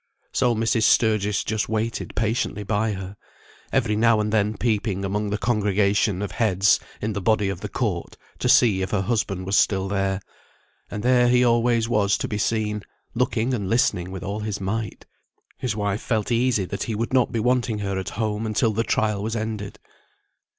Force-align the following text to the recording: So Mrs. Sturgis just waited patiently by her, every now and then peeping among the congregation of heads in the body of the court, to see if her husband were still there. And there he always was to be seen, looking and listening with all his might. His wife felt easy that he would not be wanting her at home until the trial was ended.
So 0.31 0.55
Mrs. 0.55 0.81
Sturgis 0.81 1.43
just 1.43 1.69
waited 1.69 2.15
patiently 2.15 2.63
by 2.63 2.93
her, 2.93 3.15
every 3.71 3.95
now 3.95 4.19
and 4.19 4.33
then 4.33 4.57
peeping 4.57 5.05
among 5.05 5.29
the 5.29 5.37
congregation 5.37 6.23
of 6.23 6.31
heads 6.31 6.79
in 7.03 7.13
the 7.13 7.21
body 7.21 7.49
of 7.49 7.61
the 7.61 7.69
court, 7.69 8.17
to 8.39 8.49
see 8.49 8.81
if 8.81 8.89
her 8.89 9.03
husband 9.03 9.45
were 9.45 9.51
still 9.51 9.87
there. 9.87 10.19
And 10.89 11.03
there 11.03 11.27
he 11.27 11.45
always 11.45 11.87
was 11.87 12.17
to 12.17 12.27
be 12.27 12.39
seen, 12.39 12.81
looking 13.13 13.53
and 13.53 13.69
listening 13.69 14.09
with 14.09 14.23
all 14.23 14.39
his 14.39 14.59
might. 14.59 15.05
His 15.59 15.75
wife 15.75 16.01
felt 16.01 16.31
easy 16.31 16.65
that 16.65 16.81
he 16.85 16.95
would 16.95 17.13
not 17.13 17.31
be 17.31 17.39
wanting 17.39 17.77
her 17.77 17.99
at 17.99 18.09
home 18.17 18.47
until 18.47 18.71
the 18.73 18.83
trial 18.83 19.21
was 19.21 19.35
ended. 19.35 19.77